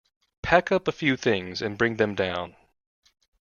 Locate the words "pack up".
0.41-0.87